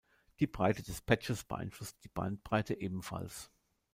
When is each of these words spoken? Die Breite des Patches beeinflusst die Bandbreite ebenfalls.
Die 0.39 0.47
Breite 0.47 0.81
des 0.81 0.99
Patches 1.01 1.43
beeinflusst 1.43 2.03
die 2.03 2.07
Bandbreite 2.09 2.73
ebenfalls. 2.73 3.51